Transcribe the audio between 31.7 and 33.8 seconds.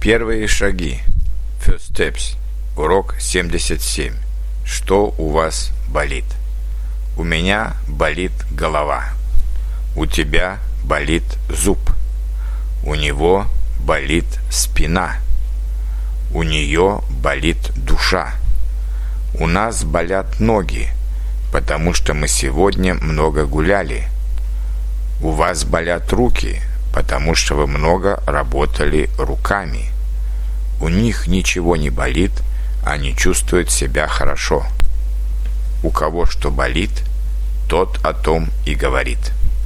не болит, они чувствуют